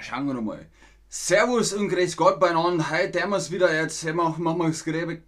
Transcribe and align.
Schauen 0.00 0.26
wir 0.26 0.40
mal. 0.40 0.66
Servus 1.08 1.72
und 1.72 1.88
grüß 1.88 2.16
Gott 2.16 2.38
beieinander. 2.38 2.90
Heute 2.90 3.22
haben 3.22 3.30
wir 3.30 3.38
es 3.38 3.50
wieder. 3.50 3.74
Jetzt 3.74 4.04
machen 4.04 4.44
wir 4.44 4.68
das 4.68 4.84
Gräbe. 4.84 5.22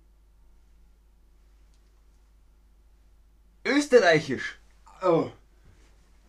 Österreichisch. 3.65 4.59
Oh. 5.03 5.31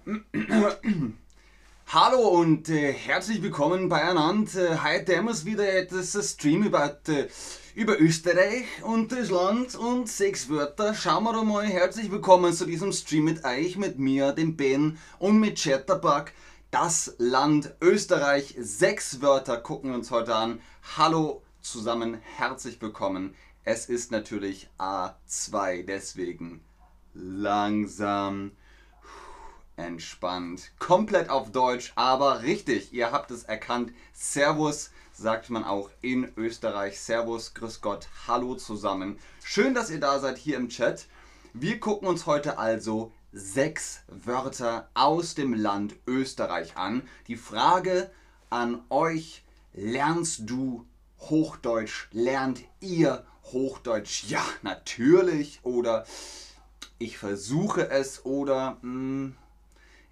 Hallo 1.87 2.19
und 2.29 2.69
äh, 2.69 2.93
herzlich 2.93 3.43
willkommen 3.43 3.89
beieinander. 3.89 4.71
Äh, 4.71 4.77
heute 4.77 5.17
haben 5.17 5.25
wir 5.25 5.31
es 5.31 5.45
wieder 5.45 5.71
etwas 5.71 6.13
Stream 6.31 6.63
über, 6.63 6.99
äh, 7.07 7.27
über 7.75 7.99
Österreich 7.99 8.65
und 8.83 9.11
das 9.11 9.29
Land 9.29 9.75
und 9.75 10.09
sechs 10.09 10.49
Wörter. 10.49 10.95
Schauen 10.95 11.25
wir 11.25 11.33
doch 11.33 11.43
mal. 11.43 11.65
Herzlich 11.65 12.09
willkommen 12.09 12.53
zu 12.53 12.65
diesem 12.65 12.91
Stream 12.91 13.25
mit 13.25 13.43
euch, 13.43 13.77
mit 13.77 13.99
mir, 13.99 14.31
dem 14.31 14.55
Ben 14.55 14.97
und 15.19 15.39
mit 15.39 15.61
Chatterbug. 15.61 16.31
Das 16.71 17.15
Land 17.17 17.75
Österreich. 17.81 18.55
Sechs 18.57 19.21
Wörter 19.21 19.57
gucken 19.57 19.89
wir 19.89 19.97
uns 19.97 20.09
heute 20.09 20.33
an. 20.33 20.61
Hallo 20.95 21.43
zusammen, 21.59 22.21
herzlich 22.37 22.81
willkommen. 22.81 23.35
Es 23.65 23.87
ist 23.87 24.09
natürlich 24.09 24.69
A2, 24.79 25.83
deswegen 25.83 26.63
langsam, 27.13 28.53
entspannt, 29.75 30.71
komplett 30.79 31.29
auf 31.29 31.51
Deutsch, 31.51 31.91
aber 31.95 32.43
richtig, 32.43 32.93
ihr 32.93 33.11
habt 33.11 33.31
es 33.31 33.43
erkannt. 33.43 33.91
Servus 34.13 34.91
sagt 35.11 35.49
man 35.49 35.65
auch 35.65 35.89
in 35.99 36.31
Österreich. 36.37 37.01
Servus, 37.01 37.53
grüß 37.53 37.81
Gott, 37.81 38.07
hallo 38.29 38.55
zusammen. 38.55 39.19
Schön, 39.43 39.73
dass 39.73 39.89
ihr 39.89 39.99
da 39.99 40.19
seid 40.19 40.37
hier 40.37 40.55
im 40.55 40.69
Chat. 40.69 41.07
Wir 41.51 41.81
gucken 41.81 42.07
uns 42.07 42.27
heute 42.27 42.57
also 42.57 43.11
sechs 43.31 44.01
Wörter 44.07 44.89
aus 44.93 45.35
dem 45.35 45.53
Land 45.53 45.95
Österreich 46.07 46.77
an. 46.77 47.03
Die 47.27 47.37
Frage 47.37 48.11
an 48.49 48.81
euch, 48.89 49.43
lernst 49.73 50.49
du 50.49 50.85
Hochdeutsch? 51.19 52.07
Lernt 52.11 52.61
ihr 52.79 53.25
Hochdeutsch? 53.45 54.25
Ja, 54.27 54.43
natürlich. 54.61 55.59
Oder 55.63 56.05
ich 56.99 57.17
versuche 57.17 57.89
es 57.89 58.25
oder 58.25 58.77
mh, 58.81 58.81
hm, 58.81 59.35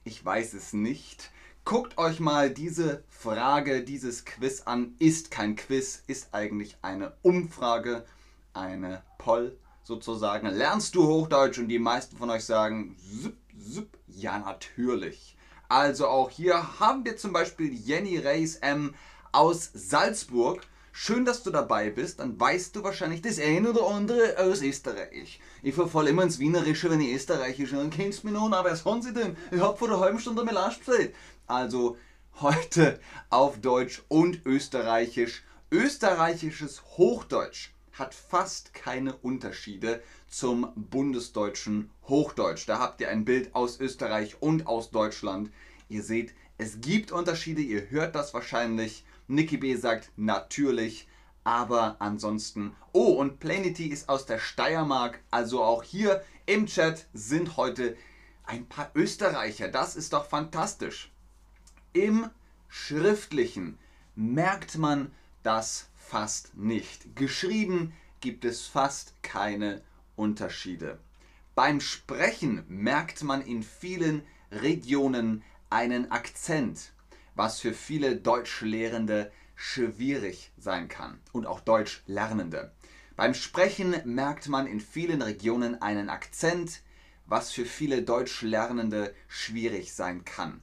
ich 0.04 0.24
weiß 0.24 0.54
es 0.54 0.74
nicht. 0.74 1.32
Guckt 1.66 1.98
euch 1.98 2.20
mal 2.20 2.50
diese 2.50 3.04
Frage, 3.10 3.84
dieses 3.84 4.26
Quiz 4.26 4.62
an. 4.62 4.96
Ist 4.98 5.30
kein 5.30 5.56
Quiz, 5.56 6.04
ist 6.08 6.34
eigentlich 6.34 6.78
eine 6.82 7.14
Umfrage, 7.22 8.06
eine 8.54 9.04
Poll 9.18 9.58
sozusagen. 9.90 10.48
Lernst 10.48 10.96
du 10.96 11.06
Hochdeutsch? 11.06 11.60
Und 11.60 11.68
die 11.68 11.80
meisten 11.80 12.16
von 12.16 12.30
euch 12.30 12.46
sagen, 12.46 12.96
zip, 13.22 13.36
zip, 13.60 13.98
ja 14.08 14.40
natürlich. 14.40 15.36
Also 15.68 16.08
auch 16.08 16.30
hier 16.30 16.80
haben 16.80 17.04
wir 17.04 17.18
zum 17.18 17.34
Beispiel 17.34 17.74
Jenny 17.74 18.18
Reis 18.18 18.56
M 18.56 18.96
aus 19.34 19.70
Salzburg. 19.74 20.62
Schön, 20.92 21.26
dass 21.26 21.44
du 21.44 21.50
dabei 21.50 21.90
bist. 21.90 22.20
Dann 22.20 22.40
weißt 22.40 22.76
du 22.76 22.84
wahrscheinlich 22.84 23.22
das 23.22 23.40
eine 23.40 23.72
oder 23.72 23.88
andere 23.88 24.38
aus 24.38 24.62
Österreich. 24.62 25.40
Ich 25.62 25.76
verfalle 25.76 26.10
immer 26.12 26.24
ins 26.24 26.40
Wienerische, 26.40 26.90
wenn 26.90 27.02
ich 27.02 27.14
Österreichisch 27.14 27.72
Dann 27.72 27.90
kennst 27.90 28.24
du 28.24 28.28
mich 28.28 28.36
noch. 28.36 28.52
Aber 28.52 28.72
was 28.72 28.86
haben 28.86 29.02
sie 29.02 29.14
denn? 29.14 29.36
Ich 29.52 29.60
habe 29.60 29.78
vor 29.78 29.90
einer 29.90 30.00
halben 30.00 30.20
Stunde 30.20 30.44
Melange 30.44 30.76
bestellt. 30.76 31.16
Also 31.48 31.98
heute 32.42 33.00
auf 33.30 33.60
Deutsch 33.60 34.04
und 34.08 34.46
Österreichisch. 34.46 35.44
Österreichisches 35.72 36.84
Hochdeutsch 36.98 37.72
hat 38.00 38.16
fast 38.16 38.74
keine 38.74 39.16
Unterschiede 39.18 40.02
zum 40.28 40.72
bundesdeutschen 40.76 41.90
Hochdeutsch. 42.08 42.68
Da 42.68 42.80
habt 42.80 43.02
ihr 43.02 43.10
ein 43.10 43.26
Bild 43.26 43.54
aus 43.54 43.80
Österreich 43.80 44.42
und 44.42 44.68
aus 44.68 44.92
Deutschland. 44.92 45.52
Ihr 45.90 46.04
seht, 46.04 46.34
es 46.58 46.82
gibt 46.82 47.12
Unterschiede, 47.12 47.62
ihr 47.62 47.90
hört 47.90 48.16
das 48.16 48.34
wahrscheinlich. 48.34 49.06
Nicky 49.28 49.58
B 49.58 49.76
sagt 49.76 50.12
natürlich, 50.16 51.08
aber 51.44 51.98
ansonsten. 52.00 52.76
Oh, 52.92 53.14
und 53.14 53.40
Planity 53.40 53.88
ist 53.88 54.10
aus 54.10 54.26
der 54.26 54.40
Steiermark, 54.40 55.20
also 55.32 55.64
auch 55.64 55.84
hier 55.84 56.24
im 56.46 56.66
Chat 56.66 57.08
sind 57.14 57.58
heute 57.58 57.96
ein 58.44 58.66
paar 58.68 58.90
Österreicher. 58.96 59.68
Das 59.68 59.96
ist 59.96 60.14
doch 60.14 60.26
fantastisch. 60.26 61.12
Im 61.94 62.30
Schriftlichen 62.68 63.78
merkt 64.16 64.78
man 64.78 65.12
das 65.44 65.89
fast 66.10 66.58
nicht. 66.58 67.16
Geschrieben 67.16 67.94
gibt 68.20 68.44
es 68.44 68.66
fast 68.66 69.14
keine 69.22 69.82
Unterschiede. 70.16 71.00
Beim 71.54 71.80
Sprechen 71.80 72.64
merkt 72.68 73.24
man 73.24 73.42
in 73.42 73.62
vielen 73.62 74.24
Regionen 74.52 75.44
einen 75.70 76.12
Akzent, 76.12 76.94
was 77.36 77.60
für 77.60 77.74
viele 77.74 78.16
Deutschlehrende 78.16 79.32
schwierig 79.56 80.52
sein 80.58 80.88
kann 80.88 81.20
und 81.32 81.46
auch 81.46 81.60
Deutschlernende. 81.60 82.72
Beim 83.16 83.36
Sprechen 83.36 83.96
merkt 84.06 84.48
man 84.48 84.66
in 84.66 84.80
vielen 84.80 85.22
Regionen 85.22 85.80
einen 85.82 86.10
Akzent, 86.10 86.82
was 87.28 87.52
für 87.52 87.66
viele 87.66 88.02
Deutschlernende 88.02 89.14
schwierig 89.28 89.94
sein 89.94 90.26
kann. 90.26 90.62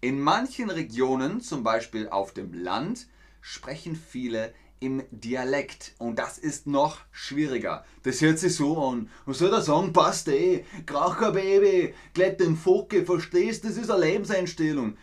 In 0.00 0.18
manchen 0.18 0.70
Regionen, 0.70 1.40
zum 1.40 1.62
Beispiel 1.62 2.08
auf 2.08 2.32
dem 2.32 2.52
Land, 2.52 3.06
sprechen 3.40 3.94
viele 3.94 4.54
im 4.80 5.02
Dialekt. 5.10 5.94
Und 5.98 6.18
das 6.18 6.38
ist 6.38 6.66
noch 6.66 6.98
schwieriger. 7.10 7.84
Das 8.02 8.20
hört 8.20 8.38
sich 8.38 8.54
so 8.54 8.80
an. 8.82 9.10
Was 9.26 9.38
soll 9.38 9.50
der 9.50 9.62
sagen? 9.62 9.92
Passt 9.92 10.28
eh. 10.28 10.64
Kracher 10.86 11.32
Baby, 11.32 11.94
glätt 12.14 12.40
den 12.40 12.56
Focke, 12.56 13.04
verstehst? 13.04 13.64
Das 13.64 13.76
ist 13.76 13.90
eine 13.90 14.04
Lebenseinstellung. 14.04 14.96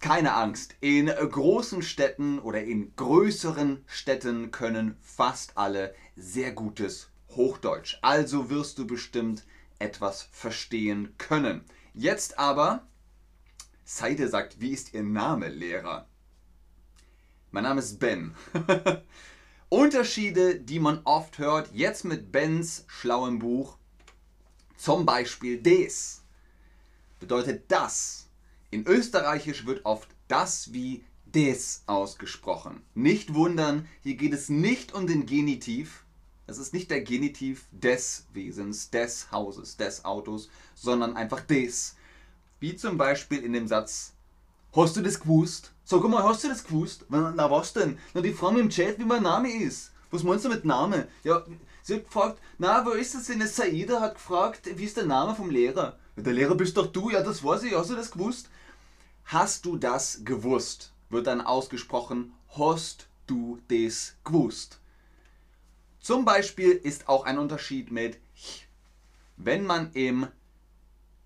Keine 0.00 0.34
Angst. 0.34 0.76
In 0.80 1.06
großen 1.06 1.82
Städten 1.82 2.38
oder 2.38 2.62
in 2.62 2.94
größeren 2.96 3.84
Städten 3.86 4.50
können 4.50 4.96
fast 5.00 5.56
alle 5.56 5.94
sehr 6.16 6.52
gutes 6.52 7.10
Hochdeutsch. 7.30 7.98
Also 8.02 8.50
wirst 8.50 8.78
du 8.78 8.86
bestimmt 8.86 9.44
etwas 9.78 10.28
verstehen 10.32 11.14
können. 11.18 11.64
Jetzt 11.94 12.38
aber, 12.38 12.86
Seide 13.84 14.28
sagt, 14.28 14.60
wie 14.60 14.72
ist 14.72 14.94
Ihr 14.94 15.02
Name, 15.02 15.48
Lehrer? 15.48 16.08
Mein 17.56 17.64
Name 17.64 17.80
ist 17.80 17.98
Ben. 17.98 18.34
Unterschiede, 19.70 20.60
die 20.60 20.78
man 20.78 21.00
oft 21.04 21.38
hört, 21.38 21.70
jetzt 21.72 22.04
mit 22.04 22.30
Bens 22.30 22.84
schlauem 22.86 23.38
Buch. 23.38 23.78
Zum 24.76 25.06
Beispiel 25.06 25.62
des. 25.62 26.22
Bedeutet 27.18 27.64
das. 27.68 28.28
In 28.70 28.86
Österreichisch 28.86 29.64
wird 29.64 29.86
oft 29.86 30.06
das 30.28 30.74
wie 30.74 31.06
des 31.24 31.82
ausgesprochen. 31.86 32.82
Nicht 32.92 33.32
wundern, 33.32 33.88
hier 34.02 34.16
geht 34.16 34.34
es 34.34 34.50
nicht 34.50 34.92
um 34.92 35.06
den 35.06 35.24
Genitiv. 35.24 36.04
Es 36.46 36.58
ist 36.58 36.74
nicht 36.74 36.90
der 36.90 37.00
Genitiv 37.00 37.68
des 37.70 38.26
Wesens, 38.34 38.90
des 38.90 39.32
Hauses, 39.32 39.78
des 39.78 40.04
Autos, 40.04 40.50
sondern 40.74 41.16
einfach 41.16 41.40
des. 41.40 41.96
Wie 42.60 42.76
zum 42.76 42.98
Beispiel 42.98 43.38
in 43.38 43.54
dem 43.54 43.66
Satz 43.66 44.12
Hast 44.74 44.94
du 44.94 45.00
das 45.00 45.18
gewusst? 45.18 45.72
Sag 45.88 46.02
mal, 46.08 46.24
hast 46.24 46.42
du 46.42 46.48
das 46.48 46.64
gewusst? 46.64 47.04
Na, 47.08 47.48
was 47.48 47.72
denn? 47.72 47.96
Na, 48.12 48.20
die 48.20 48.32
fragen 48.32 48.58
im 48.58 48.70
Chat, 48.70 48.98
wie 48.98 49.04
mein 49.04 49.22
Name 49.22 49.48
ist. 49.48 49.92
Was 50.10 50.24
meinst 50.24 50.44
du 50.44 50.48
mit 50.48 50.64
Name? 50.64 51.06
Ja, 51.22 51.44
sie 51.84 51.94
hat 51.94 52.06
gefragt, 52.06 52.40
na, 52.58 52.84
wo 52.84 52.90
ist 52.90 53.14
das 53.14 53.28
denn? 53.28 53.46
Saida 53.46 54.00
hat 54.00 54.14
gefragt, 54.14 54.68
wie 54.76 54.84
ist 54.84 54.96
der 54.96 55.06
Name 55.06 55.36
vom 55.36 55.48
Lehrer? 55.48 55.96
Der 56.16 56.32
Lehrer 56.32 56.56
bist 56.56 56.76
doch 56.76 56.88
du, 56.88 57.10
ja, 57.10 57.22
das 57.22 57.44
weiß 57.44 57.62
ich, 57.62 57.72
hast 57.72 57.90
du 57.90 57.94
das 57.94 58.10
gewusst? 58.10 58.50
Hast 59.26 59.64
du 59.64 59.76
das 59.76 60.24
gewusst? 60.24 60.92
Wird 61.08 61.28
dann 61.28 61.40
ausgesprochen, 61.40 62.32
hast 62.58 63.06
du 63.28 63.60
das 63.68 64.16
gewusst? 64.24 64.80
Zum 66.00 66.24
Beispiel 66.24 66.72
ist 66.72 67.08
auch 67.08 67.24
ein 67.24 67.38
Unterschied 67.38 67.92
mit 67.92 68.18
wenn 69.36 69.64
man 69.66 69.92
im 69.92 70.26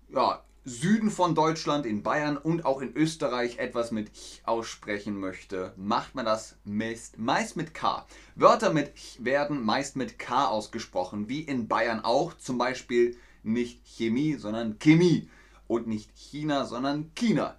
ja, 0.09 0.43
Süden 0.63 1.09
von 1.09 1.33
Deutschland, 1.33 1.87
in 1.87 2.03
Bayern 2.03 2.37
und 2.37 2.65
auch 2.65 2.81
in 2.81 2.95
Österreich 2.95 3.57
etwas 3.57 3.89
mit 3.89 4.13
ch 4.13 4.41
aussprechen 4.43 5.19
möchte, 5.19 5.73
macht 5.75 6.13
man 6.13 6.23
das 6.23 6.55
meist, 6.65 7.17
meist 7.17 7.57
mit 7.57 7.73
K. 7.73 8.05
Wörter 8.35 8.71
mit 8.71 8.93
ch 8.95 9.17
werden 9.23 9.65
meist 9.65 9.95
mit 9.95 10.19
K 10.19 10.45
ausgesprochen, 10.45 11.27
wie 11.27 11.41
in 11.41 11.67
Bayern 11.67 12.01
auch, 12.01 12.35
zum 12.35 12.59
Beispiel 12.59 13.17
nicht 13.41 13.81
Chemie, 13.87 14.35
sondern 14.35 14.77
Chemie 14.77 15.31
und 15.65 15.87
nicht 15.87 16.15
China, 16.15 16.65
sondern 16.65 17.09
China. 17.15 17.57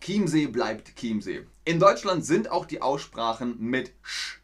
Chiemsee 0.00 0.46
bleibt 0.46 0.94
Chiemsee. 0.94 1.46
In 1.64 1.80
Deutschland 1.80 2.24
sind 2.24 2.48
auch 2.52 2.64
die 2.64 2.80
Aussprachen 2.80 3.56
mit 3.58 3.92
sch, 4.02 4.40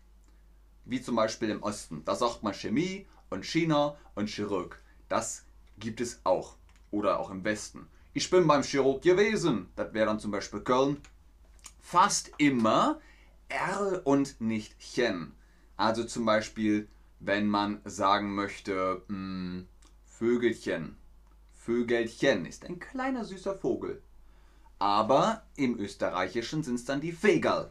wie 0.87 1.01
zum 1.01 1.15
Beispiel 1.15 1.51
im 1.51 1.63
Osten. 1.63 2.03
Da 2.05 2.17
sagt 2.17 2.43
man 2.43 2.53
Chemie 2.53 3.07
und 3.31 3.47
China 3.47 3.97
und 4.17 4.29
Chirurg. 4.29 4.83
Das 5.09 5.45
gibt 5.79 6.01
es 6.01 6.21
auch 6.25 6.57
oder 6.91 7.21
auch 7.21 7.31
im 7.31 7.45
Westen. 7.45 7.87
Ich 8.15 8.31
bin 8.31 8.47
beim 8.47 8.63
Chirurg 8.63 9.03
gewesen, 9.03 9.69
das 9.77 9.93
wäre 9.93 10.07
dann 10.07 10.21
zum 10.21 10.31
Beispiel 10.31 10.61
Köln. 10.61 10.99
Fast 11.81 12.33
immer 12.39 13.01
R 13.49 14.03
und 14.05 14.41
nicht 14.41 14.79
Chen. 14.81 15.33
Also 15.77 16.05
zum 16.05 16.25
Beispiel, 16.25 16.89
wenn 17.21 17.47
man 17.47 17.81
sagen 17.85 18.35
möchte, 18.35 19.03
mh, 19.09 19.17
hm, 19.17 19.69
Vögelchen. 20.07 20.97
Vögelchen 21.55 22.47
ist 22.47 22.65
ein 22.65 22.79
kleiner 22.79 23.25
süßer 23.25 23.55
Vogel. 23.55 24.01
Aber 24.79 25.43
im 25.57 25.79
Österreichischen 25.79 26.63
sind 26.63 26.77
es 26.77 26.85
dann 26.85 27.01
die 27.01 27.13
Fegal. 27.13 27.71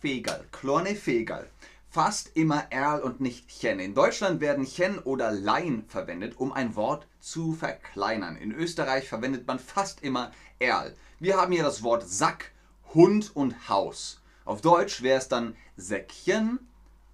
Fegal, 0.00 0.44
kleine 0.52 0.94
Fegal. 0.94 1.50
Fast 1.88 2.36
immer 2.36 2.66
Erl 2.70 3.00
und 3.00 3.20
nicht 3.20 3.48
Chen. 3.48 3.80
In 3.80 3.94
Deutschland 3.94 4.40
werden 4.40 4.66
Chen 4.66 4.98
oder 4.98 5.30
Lein 5.32 5.84
verwendet, 5.88 6.34
um 6.38 6.52
ein 6.52 6.76
Wort 6.76 7.06
zu 7.20 7.54
verkleinern. 7.54 8.36
In 8.36 8.52
Österreich 8.52 9.08
verwendet 9.08 9.46
man 9.46 9.58
fast 9.58 10.02
immer 10.02 10.32
Erl. 10.58 10.94
Wir 11.20 11.36
haben 11.36 11.52
hier 11.52 11.62
das 11.62 11.82
Wort 11.82 12.06
Sack, 12.06 12.52
Hund 12.92 13.34
und 13.34 13.68
Haus. 13.68 14.20
Auf 14.44 14.60
Deutsch 14.60 15.02
wäre 15.02 15.18
es 15.18 15.28
dann 15.28 15.56
Säckchen, 15.76 16.58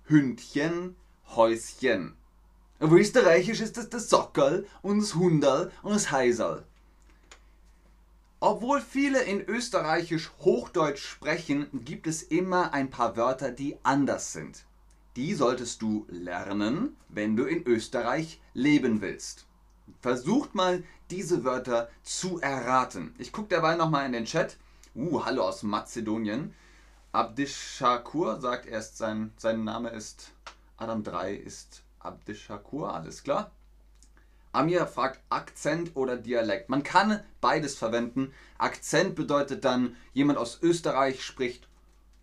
Hündchen, 0.04 0.96
Häuschen. 1.34 2.16
Auf 2.80 2.90
Österreichisch 2.90 3.60
ist 3.60 3.78
es 3.78 3.88
das 3.88 4.10
Sockerl 4.10 4.66
und 4.82 5.00
das 5.00 5.14
Hunderl 5.14 5.70
und 5.82 5.94
das 5.94 6.10
Heisal. 6.10 6.64
Obwohl 8.44 8.80
viele 8.80 9.22
in 9.22 9.40
Österreichisch 9.40 10.32
Hochdeutsch 10.40 11.04
sprechen, 11.06 11.68
gibt 11.72 12.08
es 12.08 12.24
immer 12.24 12.74
ein 12.74 12.90
paar 12.90 13.16
Wörter, 13.16 13.52
die 13.52 13.76
anders 13.84 14.32
sind. 14.32 14.64
Die 15.14 15.34
solltest 15.34 15.80
du 15.80 16.06
lernen, 16.08 16.96
wenn 17.08 17.36
du 17.36 17.44
in 17.44 17.64
Österreich 17.64 18.40
leben 18.52 19.00
willst. 19.00 19.46
Versucht 20.00 20.56
mal, 20.56 20.82
diese 21.08 21.44
Wörter 21.44 21.88
zu 22.02 22.40
erraten. 22.40 23.14
Ich 23.18 23.30
gucke 23.30 23.46
derweil 23.46 23.76
nochmal 23.76 24.06
in 24.06 24.12
den 24.12 24.24
Chat. 24.24 24.56
Uh, 24.96 25.24
hallo 25.24 25.44
aus 25.44 25.62
Mazedonien. 25.62 26.52
Abdishakur 27.12 28.40
sagt 28.40 28.66
erst, 28.66 28.98
sein, 28.98 29.32
sein 29.36 29.62
Name 29.62 29.90
ist 29.90 30.32
Adam 30.78 31.04
3 31.04 31.32
ist 31.32 31.84
Abdishakur, 32.00 32.92
alles 32.92 33.22
klar. 33.22 33.52
Amir 34.52 34.86
fragt 34.86 35.20
Akzent 35.30 35.92
oder 35.94 36.16
Dialekt. 36.16 36.68
Man 36.68 36.82
kann 36.82 37.20
beides 37.40 37.74
verwenden. 37.74 38.32
Akzent 38.58 39.14
bedeutet 39.14 39.64
dann, 39.64 39.96
jemand 40.12 40.38
aus 40.38 40.58
Österreich 40.62 41.24
spricht 41.24 41.68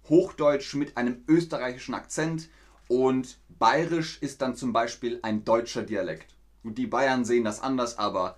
Hochdeutsch 0.08 0.76
mit 0.76 0.98
einem 0.98 1.24
österreichischen 1.28 1.94
Akzent 1.94 2.50
und 2.88 3.38
Bayerisch 3.60 4.22
ist 4.22 4.42
dann 4.42 4.56
zum 4.56 4.74
Beispiel 4.74 5.20
ein 5.22 5.44
deutscher 5.44 5.84
Dialekt. 5.84 6.36
Und 6.64 6.78
die 6.78 6.88
Bayern 6.88 7.26
sehen 7.26 7.44
das 7.44 7.62
anders, 7.62 7.98
aber 7.98 8.38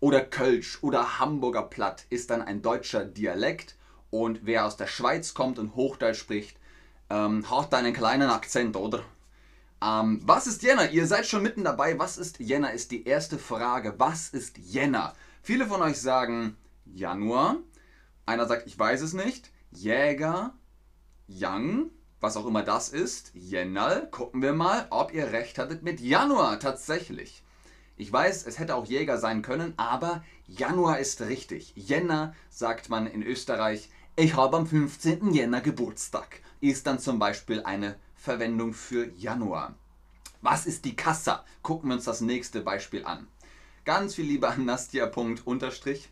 oder 0.00 0.20
Kölsch 0.20 0.78
oder 0.82 1.18
Hamburger 1.18 1.62
Platt 1.62 2.06
ist 2.10 2.30
dann 2.30 2.42
ein 2.42 2.62
deutscher 2.62 3.04
Dialekt 3.04 3.76
und 4.10 4.40
wer 4.44 4.66
aus 4.66 4.76
der 4.76 4.86
Schweiz 4.86 5.34
kommt 5.34 5.58
und 5.58 5.74
Hochdeutsch 5.74 6.18
spricht, 6.18 6.58
ähm, 7.10 7.48
hat 7.50 7.74
einen 7.74 7.92
kleinen 7.92 8.30
Akzent, 8.30 8.76
oder? 8.76 9.04
Ähm, 9.82 10.20
was 10.24 10.46
ist 10.46 10.62
Jänner? 10.62 10.90
Ihr 10.90 11.06
seid 11.06 11.26
schon 11.26 11.42
mitten 11.42 11.64
dabei. 11.64 11.98
Was 11.98 12.16
ist 12.18 12.40
Jänner? 12.40 12.72
Ist 12.72 12.90
die 12.90 13.04
erste 13.04 13.38
Frage. 13.38 13.94
Was 13.98 14.30
ist 14.30 14.58
Jänner? 14.58 15.14
Viele 15.42 15.66
von 15.66 15.82
euch 15.82 16.00
sagen 16.00 16.56
Januar. 16.84 17.58
Einer 18.24 18.46
sagt, 18.46 18.66
ich 18.66 18.78
weiß 18.78 19.02
es 19.02 19.12
nicht. 19.12 19.50
Jäger, 19.70 20.54
Young, 21.28 21.90
was 22.20 22.36
auch 22.36 22.46
immer 22.46 22.62
das 22.62 22.88
ist. 22.88 23.30
Jänner. 23.34 24.06
Gucken 24.10 24.42
wir 24.42 24.52
mal, 24.52 24.86
ob 24.90 25.12
ihr 25.12 25.32
recht 25.32 25.58
hattet 25.58 25.82
mit 25.82 26.00
Januar 26.00 26.58
tatsächlich. 26.58 27.42
Ich 27.98 28.12
weiß, 28.12 28.46
es 28.46 28.58
hätte 28.58 28.74
auch 28.74 28.86
Jäger 28.86 29.18
sein 29.18 29.42
können, 29.42 29.74
aber 29.76 30.22
Januar 30.46 30.98
ist 30.98 31.22
richtig. 31.22 31.72
Jänner 31.76 32.34
sagt 32.50 32.88
man 32.88 33.06
in 33.06 33.22
Österreich. 33.22 33.90
Ich 34.16 34.36
habe 34.36 34.56
am 34.56 34.66
15. 34.66 35.32
Jänner 35.32 35.60
Geburtstag. 35.60 36.40
Ist 36.60 36.86
dann 36.86 36.98
zum 36.98 37.18
Beispiel 37.18 37.62
eine 37.62 37.96
Verwendung 38.16 38.72
für 38.72 39.08
Januar. 39.16 39.74
Was 40.42 40.66
ist 40.66 40.84
die 40.84 40.96
Kassa? 40.96 41.44
Gucken 41.62 41.90
wir 41.90 41.96
uns 41.96 42.04
das 42.04 42.20
nächste 42.20 42.60
Beispiel 42.60 43.04
an. 43.04 43.26
Ganz 43.84 44.14
viel 44.14 44.26
Liebe 44.26 44.48
an 44.48 44.64
Nastia. 44.64 45.10
Unterstrich. 45.44 46.10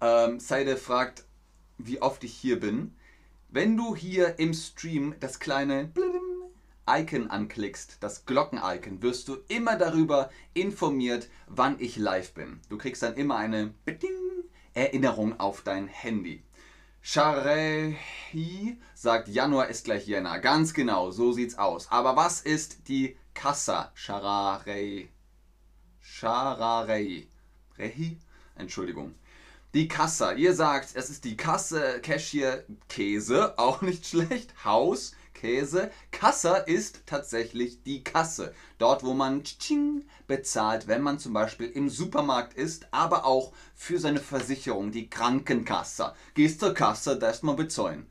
Ähm, 0.00 0.38
Seide 0.40 0.76
fragt, 0.76 1.24
wie 1.78 2.02
oft 2.02 2.24
ich 2.24 2.34
hier 2.34 2.60
bin. 2.60 2.94
Wenn 3.48 3.76
du 3.76 3.94
hier 3.94 4.38
im 4.38 4.52
Stream 4.52 5.14
das 5.20 5.38
kleine 5.38 5.90
Icon 6.88 7.30
anklickst, 7.30 7.98
das 8.00 8.26
Glocken-Icon, 8.26 9.00
wirst 9.00 9.28
du 9.28 9.38
immer 9.48 9.76
darüber 9.76 10.30
informiert, 10.52 11.28
wann 11.46 11.76
ich 11.78 11.96
live 11.96 12.34
bin. 12.34 12.60
Du 12.68 12.76
kriegst 12.76 13.02
dann 13.02 13.14
immer 13.14 13.36
eine 13.36 13.72
Erinnerung 14.74 15.38
auf 15.38 15.62
dein 15.62 15.86
Handy. 15.86 16.42
Sharehi 17.06 18.78
sagt, 18.94 19.28
Januar 19.28 19.68
ist 19.68 19.84
gleich 19.84 20.06
Jänner. 20.06 20.38
Ganz 20.38 20.72
genau, 20.72 21.10
so 21.10 21.32
sieht's 21.32 21.58
aus. 21.58 21.86
Aber 21.90 22.16
was 22.16 22.40
ist 22.40 22.88
die 22.88 23.18
Kassa? 23.34 23.92
Shararei. 23.94 25.10
Shararei. 26.00 27.26
Rehi? 27.76 28.16
Entschuldigung. 28.56 29.14
Die 29.74 29.86
Kassa. 29.86 30.32
Ihr 30.32 30.54
sagt, 30.54 30.96
es 30.96 31.10
ist 31.10 31.26
die 31.26 31.36
Kasse, 31.36 32.00
Cashier, 32.00 32.64
Käse, 32.88 33.58
auch 33.58 33.82
nicht 33.82 34.06
schlecht. 34.06 34.54
Haus, 34.64 35.12
Käse. 35.44 35.90
Kassa 36.10 36.56
ist 36.56 37.02
tatsächlich 37.04 37.82
die 37.82 38.02
Kasse. 38.02 38.54
Dort, 38.78 39.04
wo 39.04 39.12
man 39.12 39.42
bezahlt, 40.26 40.88
wenn 40.88 41.02
man 41.02 41.18
zum 41.18 41.34
Beispiel 41.34 41.66
im 41.66 41.90
Supermarkt 41.90 42.54
ist, 42.54 42.86
aber 42.92 43.26
auch 43.26 43.52
für 43.74 43.98
seine 43.98 44.20
Versicherung, 44.20 44.90
die 44.90 45.10
Krankenkasse. 45.10 46.14
Gehst 46.32 46.60
zur 46.60 46.72
Kasse, 46.72 47.18
da 47.18 47.28
ist 47.28 47.42
man 47.42 47.56
bezahlen. 47.56 48.06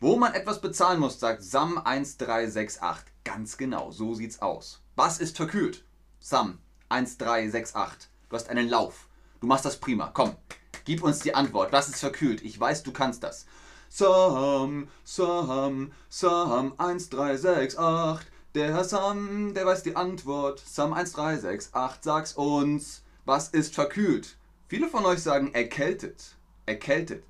Wo 0.00 0.16
man 0.16 0.34
etwas 0.34 0.60
bezahlen 0.60 1.00
muss, 1.00 1.18
sagt 1.18 1.42
SAM 1.42 1.78
1368. 1.78 3.10
Ganz 3.24 3.56
genau, 3.56 3.90
so 3.90 4.12
sieht's 4.12 4.42
aus. 4.42 4.82
Was 4.96 5.18
ist 5.18 5.38
verkühlt? 5.38 5.82
SAM 6.20 6.58
1368. 6.90 8.10
Du 8.28 8.36
hast 8.36 8.50
einen 8.50 8.68
Lauf. 8.68 9.08
Du 9.40 9.46
machst 9.46 9.64
das 9.64 9.80
prima. 9.80 10.10
Komm, 10.12 10.36
gib 10.84 11.02
uns 11.02 11.20
die 11.20 11.34
Antwort. 11.34 11.72
Was 11.72 11.88
ist 11.88 12.00
verkühlt? 12.00 12.42
Ich 12.42 12.60
weiß, 12.60 12.82
du 12.82 12.92
kannst 12.92 13.22
das. 13.22 13.46
Sam, 13.88 14.88
Sam, 15.04 15.92
Sam 16.08 16.72
1368. 16.78 18.26
Der 18.54 18.74
Herr 18.74 18.84
Sam, 18.84 19.52
der 19.54 19.66
weiß 19.66 19.82
die 19.82 19.96
Antwort. 19.96 20.60
Sam 20.60 20.92
1368, 20.92 21.70
sag's 22.02 22.32
uns. 22.32 23.02
Was 23.24 23.48
ist 23.48 23.74
verkühlt? 23.74 24.36
Viele 24.68 24.88
von 24.88 25.04
euch 25.04 25.22
sagen 25.22 25.52
erkältet. 25.54 26.36
Erkältet. 26.64 27.22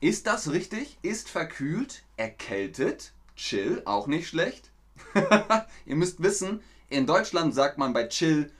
Ist 0.00 0.26
das 0.26 0.50
richtig? 0.50 0.98
Ist 1.02 1.28
verkühlt, 1.28 2.02
erkältet, 2.16 3.12
chill, 3.36 3.82
auch 3.84 4.06
nicht 4.06 4.28
schlecht. 4.28 4.70
Ihr 5.84 5.96
müsst 5.96 6.22
wissen, 6.22 6.62
in 6.88 7.06
Deutschland 7.06 7.54
sagt 7.54 7.78
man 7.78 7.92
bei 7.92 8.08
chill 8.08 8.50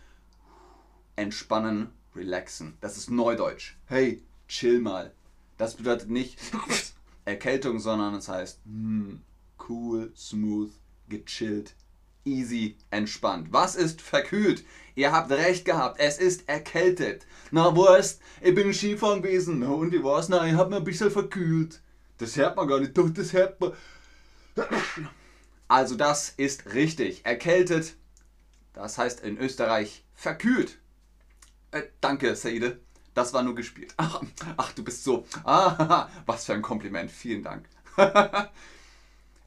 entspannen 1.17 1.93
relaxen. 2.15 2.77
Das 2.81 2.97
ist 2.97 3.11
Neudeutsch. 3.11 3.77
Hey, 3.87 4.23
chill 4.49 4.81
mal. 4.81 5.13
Das 5.59 5.75
bedeutet 5.75 6.11
nicht 6.11 6.39
Erkältung, 7.25 7.79
sondern 7.79 8.15
es 8.15 8.29
heißt 8.29 8.61
mm, 8.65 9.17
cool, 9.69 10.13
smooth, 10.17 10.73
gechillt, 11.09 11.75
easy, 12.25 12.77
entspannt. 12.91 13.49
Was 13.51 13.77
ist 13.77 14.01
verkühlt? 14.01 14.65
Ihr 14.95 15.13
habt 15.13 15.31
recht 15.31 15.65
gehabt, 15.65 16.01
es 16.01 16.19
ist 16.19 16.49
erkältet. 16.49 17.27
Na, 17.51 17.75
Wurst, 17.77 18.21
ich 18.41 18.55
bin 18.55 18.73
Skifahren 18.73 19.23
gewesen. 19.23 19.63
Und 19.63 19.95
ich 19.95 20.03
weiß, 20.03 20.29
na, 20.29 20.47
ich 20.47 20.55
hab 20.55 20.71
mir 20.71 20.77
ein 20.77 20.85
bisschen 20.85 21.11
verkühlt. 21.11 21.81
Das 22.19 22.37
hört 22.37 22.57
man 22.57 22.69
gar 22.69 22.81
nicht, 22.81 22.97
doch, 22.97 23.09
das 23.09 23.33
hört 23.33 23.61
man. 23.61 23.73
Also, 25.69 25.95
das 25.95 26.31
ist 26.37 26.75
richtig. 26.75 27.25
Erkältet, 27.25 27.95
das 28.73 28.99
heißt 28.99 29.21
in 29.21 29.39
Österreich 29.39 30.05
verkühlt. 30.15 30.80
Äh, 31.73 31.83
danke, 32.01 32.35
Saide. 32.35 32.81
Das 33.15 33.33
war 33.33 33.43
nur 33.43 33.55
gespielt. 33.55 33.95
Ach, 33.97 34.23
ach 34.57 34.73
du 34.73 34.83
bist 34.85 35.05
so. 35.05 35.25
Ah, 35.45 36.09
was 36.27 36.45
für 36.45 36.55
ein 36.55 36.63
Kompliment. 36.63 37.11
Vielen 37.11 37.43
Dank. 37.43 37.69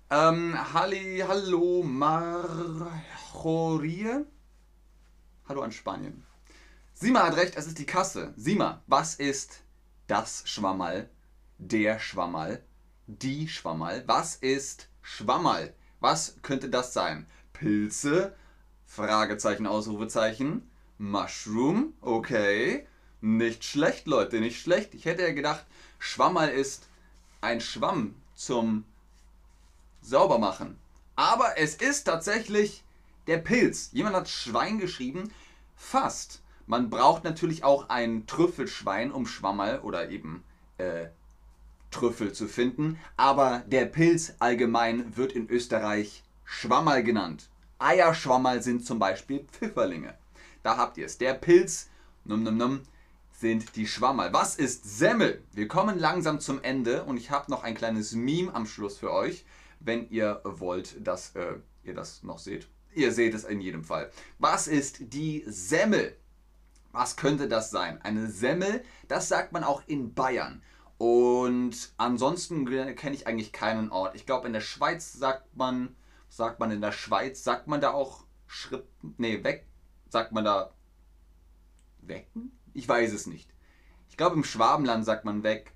ähm, 0.09 0.73
Halli, 0.73 1.23
hallo, 1.27 1.83
Marjorie. 1.83 2.91
Hallo 5.47 5.61
an 5.61 5.71
Spanien. 5.71 6.25
Sima 6.93 7.23
hat 7.23 7.35
recht, 7.35 7.55
es 7.55 7.67
ist 7.67 7.79
die 7.79 7.85
Kasse. 7.85 8.33
Sima, 8.37 8.81
was 8.87 9.15
ist 9.15 9.61
das 10.07 10.43
Schwammerl? 10.45 11.09
Der 11.57 11.99
Schwammerl? 11.99 12.63
Die 13.07 13.47
Schwammerl? 13.47 14.03
Was 14.07 14.35
ist 14.35 14.89
Schwammerl? 15.01 15.73
Was 15.99 16.37
könnte 16.41 16.69
das 16.69 16.93
sein? 16.93 17.27
Pilze? 17.53 18.35
Fragezeichen, 18.85 19.67
Ausrufezeichen. 19.67 20.69
Mushroom, 20.97 21.93
okay. 22.01 22.87
Nicht 23.21 23.63
schlecht, 23.63 24.07
Leute, 24.07 24.39
nicht 24.39 24.61
schlecht. 24.61 24.93
Ich 24.93 25.05
hätte 25.05 25.21
ja 25.21 25.31
gedacht, 25.31 25.65
Schwammerl 25.99 26.49
ist 26.49 26.89
ein 27.41 27.61
Schwamm 27.61 28.15
zum 28.35 28.83
Saubermachen. 30.01 30.77
Aber 31.15 31.57
es 31.57 31.75
ist 31.75 32.03
tatsächlich 32.03 32.83
der 33.27 33.37
Pilz. 33.37 33.89
Jemand 33.93 34.15
hat 34.15 34.29
Schwein 34.29 34.79
geschrieben. 34.79 35.31
Fast. 35.75 36.41
Man 36.65 36.89
braucht 36.89 37.23
natürlich 37.23 37.63
auch 37.63 37.89
ein 37.89 38.25
Trüffelschwein, 38.25 39.11
um 39.11 39.25
Schwammerl 39.25 39.79
oder 39.79 40.09
eben 40.09 40.43
äh, 40.77 41.07
Trüffel 41.91 42.33
zu 42.33 42.47
finden. 42.47 42.99
Aber 43.17 43.63
der 43.67 43.85
Pilz 43.85 44.33
allgemein 44.39 45.15
wird 45.15 45.33
in 45.33 45.49
Österreich 45.49 46.23
Schwammerl 46.45 47.03
genannt. 47.03 47.49
Eierschwammerl 47.79 48.61
sind 48.61 48.85
zum 48.85 48.99
Beispiel 48.99 49.45
Pfifferlinge. 49.51 50.17
Da 50.63 50.77
habt 50.77 50.97
ihr 50.97 51.05
es. 51.05 51.17
Der 51.17 51.33
Pilz, 51.33 51.89
num 52.25 52.43
num 52.43 52.57
num, 52.57 52.81
sind 53.31 53.75
die 53.75 53.87
Schwammerl. 53.87 54.31
Was 54.33 54.55
ist 54.55 54.97
Semmel? 54.97 55.43
Wir 55.51 55.67
kommen 55.67 55.99
langsam 55.99 56.39
zum 56.39 56.63
Ende 56.63 57.03
und 57.03 57.17
ich 57.17 57.29
habe 57.29 57.51
noch 57.51 57.63
ein 57.63 57.75
kleines 57.75 58.13
Meme 58.13 58.53
am 58.55 58.65
Schluss 58.65 58.97
für 58.97 59.11
euch, 59.11 59.45
wenn 59.79 60.09
ihr 60.09 60.41
wollt, 60.43 61.05
dass 61.05 61.35
äh, 61.35 61.55
ihr 61.83 61.93
das 61.93 62.23
noch 62.23 62.39
seht. 62.39 62.67
Ihr 62.95 63.11
seht 63.11 63.33
es 63.33 63.43
in 63.43 63.59
jedem 63.59 63.83
Fall. 63.83 64.11
Was 64.39 64.67
ist 64.67 65.13
die 65.13 65.43
Semmel? 65.45 66.15
Was 66.91 67.17
könnte 67.17 67.47
das 67.47 67.71
sein? 67.71 67.99
Eine 68.01 68.29
Semmel, 68.29 68.83
das 69.07 69.27
sagt 69.27 69.51
man 69.51 69.63
auch 69.63 69.81
in 69.87 70.13
Bayern. 70.13 70.61
Und 70.97 71.91
ansonsten 71.97 72.65
kenne 72.95 73.15
ich 73.15 73.27
eigentlich 73.27 73.51
keinen 73.51 73.89
Ort. 73.89 74.15
Ich 74.15 74.25
glaube, 74.25 74.47
in 74.47 74.53
der 74.53 74.61
Schweiz 74.61 75.11
sagt 75.11 75.57
man, 75.57 75.95
sagt 76.29 76.59
man 76.59 76.71
in 76.71 76.81
der 76.81 76.91
Schweiz, 76.91 77.43
sagt 77.43 77.67
man 77.67 77.81
da 77.81 77.91
auch 77.91 78.23
Schritt, 78.47 78.85
nee, 79.17 79.43
weg, 79.43 79.65
sagt 80.13 80.31
man 80.31 80.45
da 80.45 80.71
wecken? 82.01 82.57
Ich 82.73 82.87
weiß 82.87 83.11
es 83.11 83.27
nicht. 83.27 83.49
Ich 84.09 84.15
glaube, 84.15 84.35
im 84.37 84.45
Schwabenland 84.45 85.03
sagt 85.03 85.25
man 85.25 85.43
weg 85.43 85.73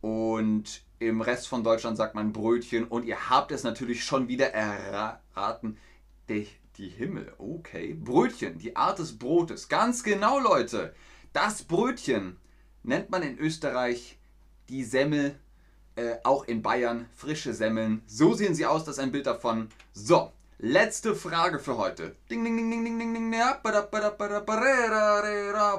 und 0.00 0.82
im 0.98 1.20
Rest 1.20 1.46
von 1.46 1.62
Deutschland 1.62 1.96
sagt 1.96 2.14
man 2.14 2.32
Brötchen 2.32 2.84
und 2.84 3.04
ihr 3.04 3.30
habt 3.30 3.52
es 3.52 3.62
natürlich 3.62 4.02
schon 4.02 4.26
wieder 4.26 4.52
erraten. 4.52 5.78
Die, 6.28 6.48
die 6.76 6.88
Himmel, 6.88 7.32
okay. 7.38 7.94
Brötchen, 7.94 8.58
die 8.58 8.74
Art 8.74 8.98
des 8.98 9.18
Brotes. 9.18 9.68
Ganz 9.68 10.02
genau, 10.02 10.40
Leute. 10.40 10.94
Das 11.32 11.62
Brötchen 11.62 12.38
nennt 12.82 13.10
man 13.10 13.22
in 13.22 13.38
Österreich 13.38 14.18
die 14.70 14.82
Semmel, 14.84 15.38
äh, 15.96 16.16
auch 16.24 16.44
in 16.44 16.62
Bayern 16.62 17.06
frische 17.14 17.52
Semmeln. 17.52 18.02
So 18.06 18.32
sehen 18.32 18.54
sie 18.54 18.66
aus, 18.66 18.84
das 18.84 18.96
ist 18.96 19.02
ein 19.02 19.12
Bild 19.12 19.26
davon. 19.26 19.68
So, 19.92 20.32
Letzte 20.58 21.16
Frage 21.16 21.58
für 21.58 21.76
heute. 21.78 22.14
Ding, 22.30 22.44
ding, 22.44 22.56
ding, 22.56 22.70
ding, 22.70 22.84
ding, 22.84 23.12
ding. 23.12 23.32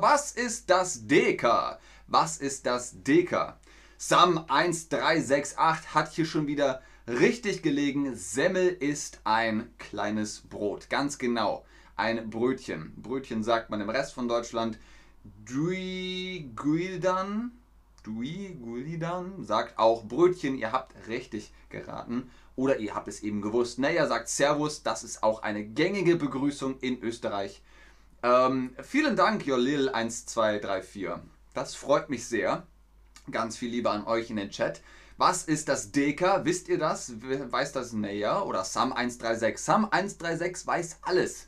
Was 0.02 0.34
ist 0.34 0.70
das 0.70 1.08
Deka? 1.08 1.80
Was 2.08 2.38
ist 2.38 2.66
das 2.66 3.02
Deka? 3.02 3.58
Sam 3.98 4.38
1368 4.38 5.96
hat 5.96 6.12
hier 6.12 6.26
schon 6.26 6.48
wieder 6.48 6.82
richtig 7.08 7.64
gelegen. 7.64 8.16
Semmel 8.16 8.68
ist 8.68 9.22
ein 9.24 9.74
kleines 9.78 10.42
Brot. 10.42 10.90
Ganz 10.90 11.18
genau. 11.20 11.66
Ein 11.96 12.30
Brötchen. 12.30 12.94
Brötchen 12.98 13.44
sagt 13.44 13.70
man 13.70 13.80
im 13.80 13.90
Rest 13.90 14.14
von 14.14 14.28
Deutschland. 14.28 14.78
Dui 15.46 16.52
Guildan. 16.54 17.52
Dui 18.04 18.58
Guildan 18.62 19.42
sagt 19.42 19.80
auch 19.80 20.04
Brötchen. 20.04 20.58
Ihr 20.58 20.74
habt 20.74 21.08
richtig 21.08 21.54
geraten. 21.70 22.30
Oder 22.56 22.78
ihr 22.80 22.96
habt 22.96 23.08
es 23.08 23.22
eben 23.22 23.42
gewusst. 23.42 23.80
Naja 23.80 24.08
sagt 24.08 24.30
Servus, 24.30 24.84
das 24.84 25.04
ist 25.04 25.24
auch 25.24 25.44
eine 25.44 25.66
gängige 25.66 26.16
Begrüßung 26.16 26.80
in 26.80 27.02
Österreich. 27.02 27.62
Ähm, 28.24 28.76
vielen 28.82 29.16
Dank, 29.16 29.44
Jolil1234. 29.44 31.20
Das 31.54 31.76
freut 31.76 32.10
mich 32.10 32.26
sehr. 32.28 32.66
Ganz 33.30 33.58
viel 33.58 33.70
Liebe 33.70 33.90
an 33.90 34.06
euch 34.06 34.30
in 34.30 34.38
den 34.38 34.50
Chat. 34.50 34.82
Was 35.18 35.44
ist 35.44 35.70
das 35.70 35.92
Deka? 35.92 36.44
Wisst 36.44 36.68
ihr 36.68 36.78
das? 36.78 37.14
Weiß 37.22 37.72
das 37.72 37.94
Naya 37.94 38.42
oder 38.42 38.64
Sam136? 38.64 39.58
Sam136 39.58 40.68
weiß 40.68 41.00
alles. 41.04 41.48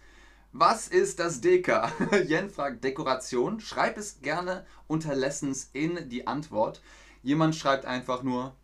Was 0.53 0.87
ist 0.87 1.19
das 1.19 1.41
Deka? 1.41 1.91
Jen 2.27 2.49
fragt 2.49 2.83
Dekoration. 2.83 3.59
Schreib 3.59 3.97
es 3.97 4.21
gerne 4.21 4.65
unter 4.87 5.15
Lessons 5.15 5.69
in 5.73 6.07
die 6.09 6.27
Antwort. 6.27 6.81
Jemand 7.23 7.55
schreibt 7.55 7.85
einfach 7.85 8.23
nur 8.23 8.55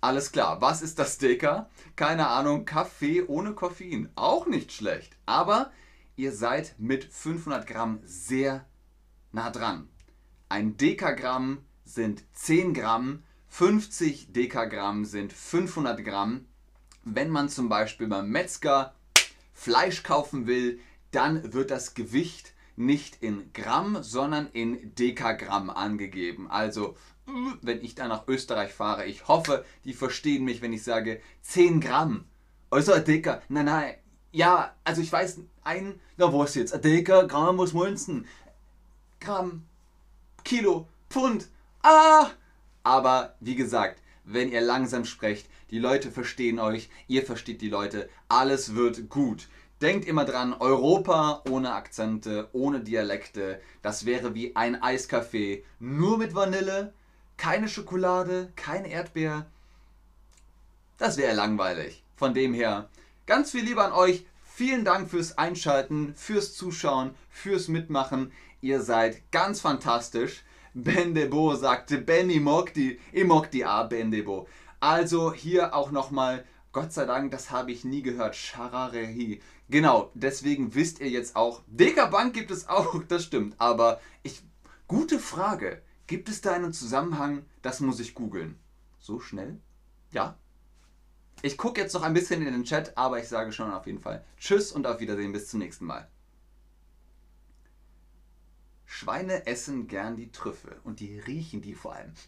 alles 0.00 0.32
klar, 0.32 0.60
was 0.60 0.82
ist 0.82 0.98
das 0.98 1.18
Deka? 1.18 1.68
Keine 1.96 2.28
Ahnung, 2.28 2.64
Kaffee 2.64 3.22
ohne 3.26 3.54
Koffein. 3.54 4.10
Auch 4.14 4.46
nicht 4.46 4.72
schlecht. 4.72 5.16
Aber 5.26 5.72
ihr 6.16 6.32
seid 6.32 6.74
mit 6.78 7.04
500 7.04 7.66
Gramm 7.66 8.00
sehr 8.04 8.66
nah 9.32 9.50
dran. 9.50 9.88
Ein 10.48 10.76
Dekagramm 10.76 11.58
sind 11.84 12.24
10 12.32 12.74
Gramm, 12.74 13.22
50 13.48 14.32
Dekagramm 14.32 15.04
sind 15.04 15.32
500 15.32 16.04
Gramm. 16.04 16.46
Wenn 17.04 17.30
man 17.30 17.48
zum 17.48 17.68
Beispiel 17.68 18.06
beim 18.06 18.30
Metzger 18.30 18.94
Fleisch 19.52 20.02
kaufen 20.02 20.46
will, 20.46 20.80
dann 21.10 21.52
wird 21.52 21.70
das 21.70 21.94
Gewicht 21.94 22.52
nicht 22.76 23.22
in 23.22 23.52
Gramm, 23.52 24.02
sondern 24.02 24.48
in 24.48 24.94
Dekagramm 24.94 25.70
angegeben. 25.70 26.50
Also 26.50 26.96
wenn 27.62 27.82
ich 27.82 27.94
da 27.94 28.08
nach 28.08 28.28
Österreich 28.28 28.72
fahre. 28.72 29.06
Ich 29.06 29.28
hoffe, 29.28 29.64
die 29.84 29.94
verstehen 29.94 30.44
mich, 30.44 30.62
wenn 30.62 30.72
ich 30.72 30.84
sage 30.84 31.20
10 31.42 31.80
Gramm. 31.80 32.24
Also 32.70 32.92
ein 32.92 33.04
Dicker. 33.04 33.42
Nein, 33.48 33.66
nein. 33.66 33.94
Ja, 34.32 34.74
also 34.84 35.00
ich 35.00 35.12
weiß, 35.12 35.40
ein, 35.64 36.00
na 36.16 36.32
was 36.32 36.54
jetzt? 36.54 36.74
Ein 36.74 36.82
Dicker, 36.82 37.26
Gramm, 37.26 37.58
was 37.58 37.72
meinst 37.72 38.10
Gramm, 39.20 39.64
Kilo, 40.44 40.86
Pfund. 41.08 41.48
Ah! 41.82 42.30
Aber 42.82 43.34
wie 43.40 43.56
gesagt, 43.56 44.02
wenn 44.24 44.52
ihr 44.52 44.60
langsam 44.60 45.04
sprecht, 45.04 45.48
die 45.70 45.78
Leute 45.78 46.10
verstehen 46.10 46.58
euch, 46.58 46.90
ihr 47.08 47.24
versteht 47.24 47.62
die 47.62 47.70
Leute, 47.70 48.08
alles 48.28 48.74
wird 48.74 49.08
gut. 49.08 49.48
Denkt 49.80 50.06
immer 50.06 50.24
dran, 50.24 50.52
Europa 50.52 51.42
ohne 51.50 51.72
Akzente, 51.72 52.48
ohne 52.52 52.80
Dialekte, 52.80 53.60
das 53.82 54.06
wäre 54.06 54.34
wie 54.34 54.54
ein 54.54 54.80
Eiskaffee, 54.80 55.64
nur 55.78 56.18
mit 56.18 56.34
Vanille, 56.34 56.92
keine 57.36 57.68
Schokolade, 57.68 58.52
keine 58.56 58.88
Erdbeer. 58.88 59.46
Das 60.98 61.16
wäre 61.16 61.34
langweilig. 61.34 62.02
Von 62.16 62.32
dem 62.32 62.54
her, 62.54 62.88
ganz 63.26 63.50
viel 63.50 63.64
Liebe 63.64 63.84
an 63.84 63.92
euch. 63.92 64.26
Vielen 64.44 64.84
Dank 64.86 65.10
fürs 65.10 65.36
Einschalten, 65.36 66.14
fürs 66.14 66.54
Zuschauen, 66.54 67.14
fürs 67.28 67.68
Mitmachen. 67.68 68.32
Ihr 68.62 68.80
seid 68.80 69.30
ganz 69.30 69.60
fantastisch. 69.60 70.44
Bendebo 70.72 71.54
sagte, 71.54 71.98
Benny 71.98 72.42
ich 73.12 73.24
mag 73.24 73.50
die 73.50 73.64
A, 73.64 73.82
Bendebo. 73.82 74.48
Also 74.80 75.32
hier 75.32 75.74
auch 75.74 75.90
nochmal, 75.90 76.44
Gott 76.72 76.92
sei 76.92 77.04
Dank, 77.06 77.30
das 77.30 77.50
habe 77.50 77.72
ich 77.72 77.84
nie 77.84 78.02
gehört, 78.02 78.36
Chararehi. 78.36 79.40
Genau, 79.68 80.10
deswegen 80.14 80.74
wisst 80.74 81.00
ihr 81.00 81.08
jetzt 81.08 81.34
auch, 81.34 81.62
Dekabank 81.66 82.34
gibt 82.34 82.50
es 82.50 82.68
auch, 82.68 83.02
das 83.08 83.24
stimmt. 83.24 83.54
Aber 83.58 84.00
ich, 84.22 84.42
gute 84.86 85.18
Frage. 85.18 85.82
Gibt 86.06 86.28
es 86.28 86.40
da 86.40 86.52
einen 86.52 86.72
Zusammenhang? 86.72 87.44
Das 87.62 87.80
muss 87.80 88.00
ich 88.00 88.14
googeln. 88.14 88.58
So 88.98 89.20
schnell? 89.20 89.60
Ja. 90.12 90.38
Ich 91.42 91.58
gucke 91.58 91.80
jetzt 91.80 91.92
noch 91.92 92.02
ein 92.02 92.14
bisschen 92.14 92.46
in 92.46 92.52
den 92.52 92.64
Chat, 92.64 92.96
aber 92.96 93.20
ich 93.20 93.28
sage 93.28 93.52
schon 93.52 93.72
auf 93.72 93.86
jeden 93.86 94.00
Fall 94.00 94.24
Tschüss 94.38 94.72
und 94.72 94.86
auf 94.86 95.00
Wiedersehen. 95.00 95.32
Bis 95.32 95.48
zum 95.48 95.60
nächsten 95.60 95.84
Mal. 95.84 96.08
Schweine 98.84 99.46
essen 99.46 99.88
gern 99.88 100.16
die 100.16 100.30
Trüffel 100.30 100.80
und 100.84 101.00
die 101.00 101.18
riechen 101.18 101.60
die 101.60 101.74
vor 101.74 101.94
allem. 101.94 102.12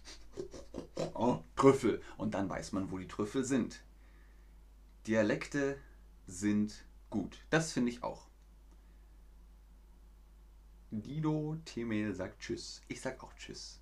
Oh, 1.14 1.40
Trüffel. 1.56 2.00
Und 2.16 2.34
dann 2.34 2.48
weiß 2.48 2.70
man, 2.70 2.92
wo 2.92 2.98
die 2.98 3.08
Trüffel 3.08 3.42
sind. 3.44 3.80
Dialekte 5.08 5.76
sind 6.28 6.84
gut. 7.10 7.38
Das 7.50 7.72
finde 7.72 7.90
ich 7.90 8.04
auch. 8.04 8.27
Dido 10.90 11.56
Temel 11.66 12.14
sagt 12.14 12.40
Tschüss. 12.40 12.80
Ich 12.88 13.00
sag 13.00 13.22
auch 13.22 13.34
Tschüss. 13.34 13.78